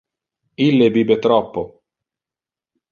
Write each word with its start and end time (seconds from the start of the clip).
Ille 0.67 0.87
bibe 0.95 1.19
troppo. 1.27 1.67